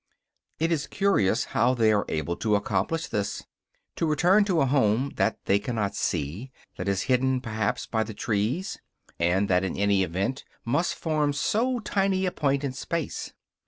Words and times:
It 0.57 0.71
is 0.71 0.87
curious 0.87 1.43
how 1.53 1.75
they 1.75 1.91
are 1.93 2.07
able 2.09 2.35
to 2.37 2.55
accomplish 2.55 3.05
this; 3.05 3.43
to 3.97 4.07
return 4.07 4.43
to 4.45 4.59
a 4.59 4.65
home 4.65 5.13
that 5.17 5.37
they 5.45 5.59
cannot 5.59 5.93
see, 5.95 6.51
that 6.77 6.87
is 6.87 7.03
hidden 7.03 7.39
perhaps 7.39 7.85
by 7.85 8.01
the 8.03 8.15
trees, 8.15 8.79
and 9.19 9.47
that 9.47 9.63
in 9.63 9.77
any 9.77 10.01
event 10.01 10.43
must 10.65 10.95
form 10.95 11.33
so 11.33 11.77
tiny 11.81 12.25
a 12.25 12.31
point 12.31 12.63
in 12.63 12.73
space. 12.73 13.33